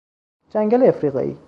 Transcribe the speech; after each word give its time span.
جنگل 0.49 0.83
افریقایی 0.87 1.37